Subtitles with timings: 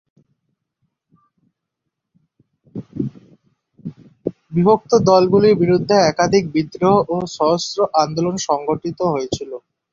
[4.51, 9.51] বিভক্ত দলগুলোর বিরুদ্ধে একাধিক বিদ্রোহ ও সশস্ত্র আন্দোলন সংঘটিত হয়েছিল।